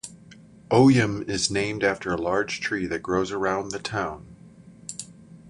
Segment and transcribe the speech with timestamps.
[0.71, 4.35] Oyem is named after a large tree that grows around the town.